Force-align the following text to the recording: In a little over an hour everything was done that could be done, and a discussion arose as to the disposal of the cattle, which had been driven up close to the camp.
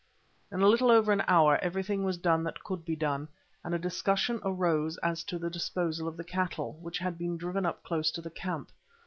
In 0.51 0.61
a 0.61 0.67
little 0.67 0.89
over 0.89 1.11
an 1.13 1.23
hour 1.27 1.59
everything 1.61 2.03
was 2.03 2.17
done 2.17 2.43
that 2.45 2.63
could 2.63 2.83
be 2.83 2.95
done, 2.95 3.27
and 3.63 3.75
a 3.75 3.77
discussion 3.77 4.39
arose 4.43 4.97
as 5.03 5.23
to 5.25 5.37
the 5.37 5.51
disposal 5.51 6.07
of 6.07 6.17
the 6.17 6.23
cattle, 6.23 6.73
which 6.81 6.97
had 6.97 7.19
been 7.19 7.37
driven 7.37 7.67
up 7.67 7.83
close 7.83 8.09
to 8.13 8.21
the 8.21 8.31
camp. 8.31 8.71